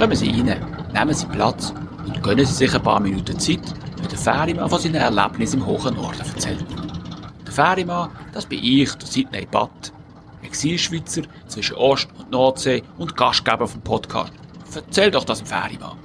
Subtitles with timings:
[0.00, 1.74] Kommen Sie rein, nehmen Sie Platz
[2.06, 3.60] und gönnen Sie sich ein paar Minuten Zeit,
[3.98, 6.64] wenn der Ferimann von seinen Erlebnissen im hohen Norden erzählt.
[7.44, 9.92] Der Ferimann, das bin ich, der Sidney Batt,
[10.42, 14.32] Exilschweizer zwischen Ost- und Nordsee und Gastgeber vom Podcast.
[14.74, 15.98] Erzähl doch das dem Ferimann.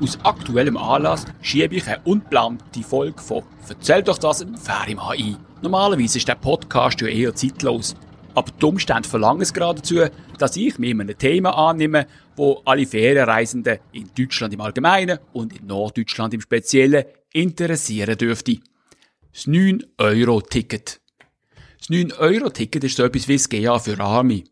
[0.00, 5.36] Aus aktuellem Anlass schiebe ich eine unplante Folge von Erzähl doch das im Ferimann ein.
[5.60, 7.94] Normalerweise ist der Podcast ja eher zeitlos.
[8.34, 10.06] Aber die Umstände verlangen es geradezu,
[10.38, 15.66] dass ich mir einem Thema annehme, wo alle Ferienreisenden in Deutschland im Allgemeinen und in
[15.66, 18.58] Norddeutschland im Speziellen interessieren dürfte.
[19.32, 21.00] Das 9-Euro-Ticket.
[21.78, 24.44] Das 9-Euro-Ticket ist so etwas wie das GA für Arme.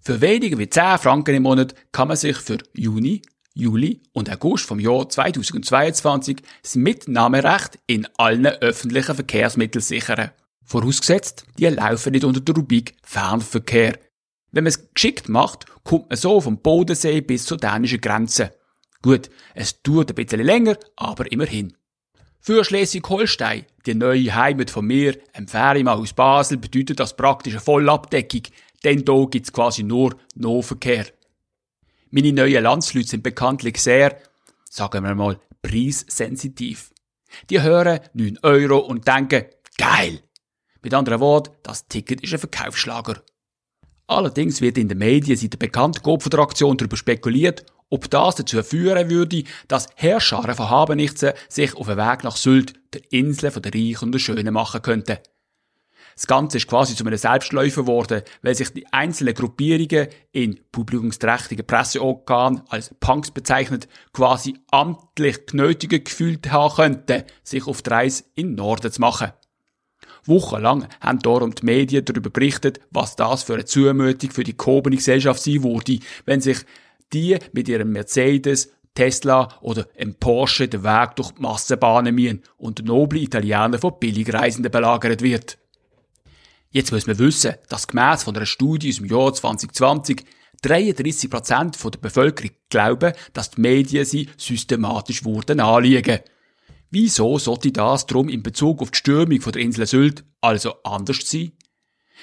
[0.00, 3.22] Für weniger wie 10 Franken im Monat kann man sich für Juni,
[3.54, 10.30] Juli und August vom Jahr 2022 das Mitnahmerecht in allen öffentlichen Verkehrsmitteln sichern.
[10.64, 13.98] Vorausgesetzt, die laufen nicht unter der Rubrik Fernverkehr.
[14.52, 18.52] Wenn man es geschickt macht, kommt man so vom Bodensee bis zur dänischen Grenze.
[19.02, 21.76] Gut, es dauert ein bisschen länger, aber immerhin.
[22.40, 27.60] Für Schleswig-Holstein, die neue Heimat von mir, ein Ferienmann aus Basel, bedeutet das praktisch eine
[27.60, 28.42] Vollabdeckung,
[28.82, 31.06] denn hier gibt's quasi nur Nahverkehr.
[32.10, 34.16] Meine neuen Landsleute sind bekanntlich sehr,
[34.68, 36.92] sagen wir mal, preissensitiv.
[37.50, 39.44] Die hören 9 Euro und denken,
[39.76, 40.20] geil!
[40.82, 43.22] Mit anderen Worten, das Ticket ist ein Verkaufsschlager.
[44.06, 48.62] Allerdings wird in den Medien seit der Bekanntgabe der Aktion darüber spekuliert, ob das dazu
[48.62, 53.74] führen würde, dass Herrscharen von Habenichtsen sich auf den Weg nach Sylt, der Insel der
[53.74, 55.18] Reichen und der Schönen, machen könnten.
[56.14, 61.66] Das Ganze ist quasi zu einem Selbstläufer geworden, weil sich die einzelnen Gruppierungen in publikumsträchtigen
[61.66, 68.48] Presseorganen als Punks bezeichnet, quasi amtlich genötigt gefühlt haben könnten, sich auf die Reise in
[68.48, 69.32] den Norden zu machen.
[70.24, 74.96] Wochenlang haben darum die Medien darüber berichtet, was das für eine Zumutung für die gehobene
[74.96, 76.58] Gesellschaft sein würde, wenn sich
[77.12, 82.42] die mit ihrem Mercedes, Tesla oder einem Porsche den Weg durch die Massen bahnen müssen
[82.56, 85.58] und noble Italiener von Billigreisenden belagert wird.
[86.70, 90.24] Jetzt muss man wissen, dass gemäss von einer Studie aus dem Jahr 2020
[90.62, 96.20] 33% der Bevölkerung glauben, dass die Medien sie systematisch wurden anliegen.
[96.90, 101.20] Wieso sollte das drum in Bezug auf die Stürmung von der Insel Sylt also anders
[101.24, 101.52] sein?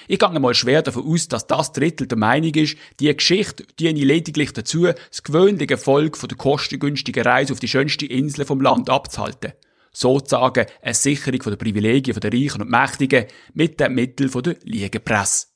[0.06, 4.04] Ich gehe mal schwer davon aus, dass das Drittel der Meinung ist, die Geschichte diene
[4.04, 8.90] lediglich dazu, das gewöhnliche Volk von der kostengünstigen Reise auf die schönste Insel vom Land
[8.90, 9.54] abzuhalten.
[9.90, 15.46] Sozusagen eine Sicherung der Privilegien der Reichen und Mächtigen mit den Mitteln der Liegepresse.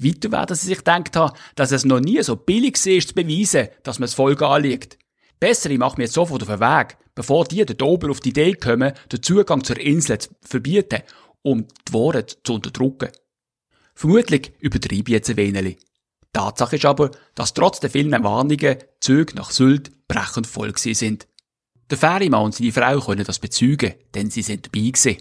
[0.00, 3.68] Weiter werden sie sich gedacht haben, dass es noch nie so billig ist, zu beweisen,
[3.82, 4.98] dass man das Volk anliegt.
[5.40, 8.28] Besser, ich mache mir jetzt sofort auf den Weg, bevor die dort oben auf die
[8.28, 11.02] Idee kommen, den Zugang zur Insel zu verbieten,
[11.42, 13.08] um die Worte zu unterdrücken.
[13.94, 15.78] Vermutlich übertreibe ich jetzt ein wenig.
[16.32, 21.26] Tatsache ist aber, dass trotz der vielen Warnungen Züge nach Sylt brechend voll sind.
[21.88, 25.16] Der Ferimann und seine Frau können das bezeugen, denn sie sind dabei gewesen.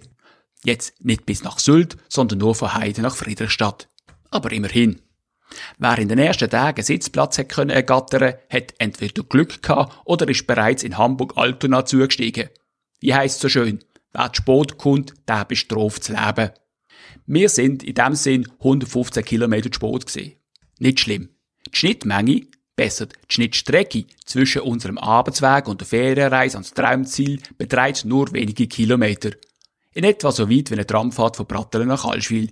[0.63, 3.89] Jetzt nicht bis nach Sylt, sondern nur von Heide nach Friedrichstadt.
[4.29, 5.01] Aber immerhin.
[5.77, 10.47] Wer in den ersten Tagen Sitzplatz hat können ergattern, hat entweder Glück gehabt oder ist
[10.47, 12.49] bereits in Hamburg-Altona zugestiegen.
[12.99, 13.79] Wie heisst so schön?
[14.13, 16.51] Wer zu spät kommt, der bestraft das Leben.
[17.25, 20.33] Wir sind in dem Sinn 115 Kilometer zu spät gewesen.
[20.79, 21.29] Nicht schlimm.
[21.71, 28.31] Die Schnittmenge, besser die Schnittstrecke zwischen unserem Arbeitsweg und der Ferienreise ans Traumziel beträgt nur
[28.33, 29.31] wenige Kilometer.
[29.93, 32.51] In etwa so weit wie eine Tramfahrt von Brattelen nach Allschwil.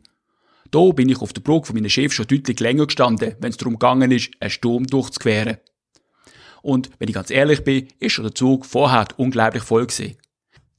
[0.71, 3.57] Da bin ich auf der Brücke von meinem Chef schon deutlich länger gestanden, wenn es
[3.57, 5.57] darum gegangen ist, einen Sturm durchzuqueren.
[6.61, 10.17] Und wenn ich ganz ehrlich bin, ist schon der Zug vorher unglaublich voll gewesen.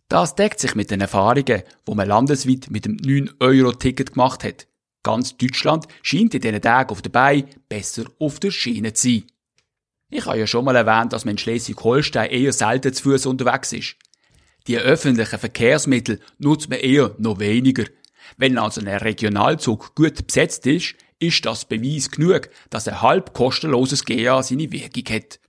[0.09, 4.67] Das deckt sich mit den Erfahrungen, wo man landesweit mit dem 9-Euro-Ticket gemacht hat.
[5.03, 9.25] Ganz Deutschland scheint in diesen Tagen auf der Beine besser auf der Schiene zu sein.
[10.11, 13.73] Ich habe ja schon mal erwähnt, dass man in Schleswig-Holstein eher selten zu Fuß unterwegs
[13.75, 13.97] ist.
[14.67, 17.85] Die öffentlichen Verkehrsmittel nutzt man eher noch weniger.
[18.37, 24.05] Wenn also ein Regionalzug gut besetzt ist, ist das Beweis genug, dass ein halb kostenloses
[24.05, 25.41] GA seine Wirkung hat.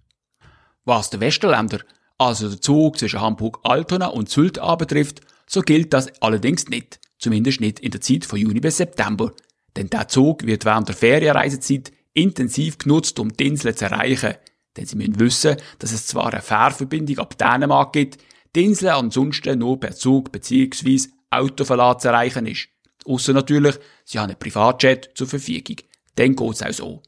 [0.85, 1.79] Was der Westerländer
[2.17, 6.99] also der Zug zwischen Hamburg-Altona und Sylt betrifft, so gilt das allerdings nicht.
[7.17, 9.33] Zumindest nicht in der Zeit von Juni bis September.
[9.75, 14.35] Denn der Zug wird während der Ferienreisezeit intensiv genutzt, um die Insel zu erreichen.
[14.75, 18.17] Denn Sie müssen wissen, dass es zwar eine Fährverbindung ab Dänemark gibt,
[18.55, 21.07] die Insel ansonsten nur per Zug bzw.
[21.31, 22.69] Autoverlad zu erreichen ist.
[23.05, 25.77] Ausser natürlich, Sie haben einen Privatjet zur Verfügung.
[26.15, 27.01] Dann geht's auch so.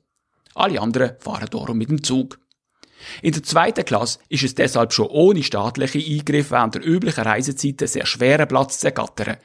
[0.55, 2.39] Alle anderen fahren darum mit dem Zug.
[3.21, 7.87] In der zweiten Klasse ist es deshalb schon ohne staatliche Eingriffe während der üblichen Reisezeiten
[7.87, 9.37] sehr schwer, Platz zu ergattern.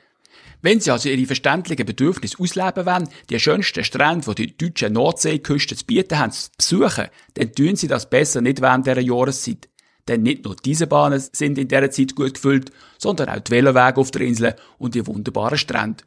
[0.62, 5.76] Wenn Sie also Ihre verständlichen Bedürfnisse ausleben wollen, die schönsten Strände, die die deutsche Nordseeküste
[5.76, 9.68] zu bieten haben, zu besuchen, dann tun Sie das besser nicht während dieser Jahreszeit.
[10.08, 14.00] Denn nicht nur diese Bahnen sind in dieser Zeit gut gefüllt, sondern auch die Velowege
[14.00, 16.04] auf der Insel und die wunderbaren Strände.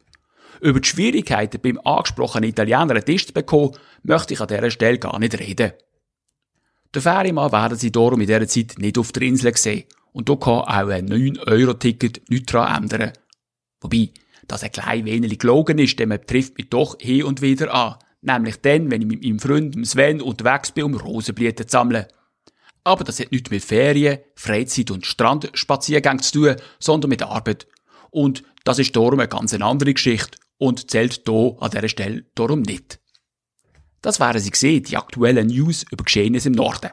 [0.62, 5.00] Über die Schwierigkeiten beim angesprochenen Italiener einen Tisch zu bekommen, möchte ich an dieser Stelle
[5.00, 5.74] gar nicht reden.
[6.94, 9.84] Der Ferienmann werden Sie darum in dieser Zeit nicht auf der Insel sehen.
[10.12, 13.14] Und da kann auch ein 9-Euro-Ticket nichts daran ändern.
[13.80, 14.10] Wobei,
[14.48, 17.96] dass ein klein wenig gelogen ist, denn man trifft mich doch hin und wieder an.
[18.22, 22.06] Nämlich dann, wenn ich mit meinem Freund Sven unterwegs bin, um Rosenblüten zu sammeln.
[22.84, 27.68] Aber das hat nichts mit Ferien, Freizeit und Strandspaziergängen zu tun, sondern mit Arbeit.
[28.10, 32.62] Und das ist darum eine ganz andere Geschichte und zählt hier an dieser Stelle darum
[32.62, 33.00] nicht.
[34.02, 36.92] Das wären sie gesehen, die aktuellen News über Geschehnisse im Norden.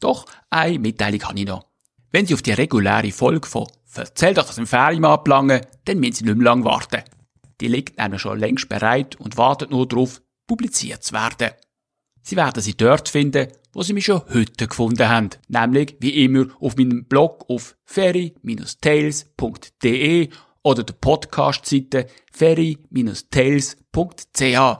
[0.00, 1.66] Doch eine Mitteilung habe ich noch.
[2.10, 6.14] Wenn Sie auf die reguläre Folge von «Erzähl doch das im Ferien ablangen», dann müssen
[6.14, 7.02] Sie nicht mehr lange warten.
[7.60, 11.50] Die liegt nämlich schon längst bereit und wartet nur darauf, publiziert zu werden.
[12.22, 15.30] Sie werden sie dort finden, wo Sie mich schon heute gefunden haben.
[15.46, 20.30] Nämlich, wie immer, auf meinem Blog auf ferry-tales.de
[20.64, 24.78] oder der Podcast-Seite ferry-tales.ch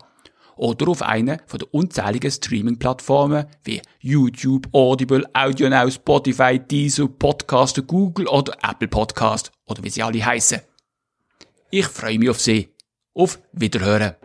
[0.56, 8.26] oder auf einer von den unzähligen Streaming-Plattformen wie YouTube, Audible, AudioNow, Spotify, Deezer, Podcast, Google
[8.26, 10.58] oder Apple Podcast oder wie sie alle heißen.
[11.70, 12.70] Ich freue mich auf Sie.
[13.14, 14.16] Auf Wiederhören.